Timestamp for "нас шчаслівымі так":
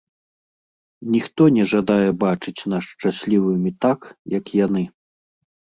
2.75-3.99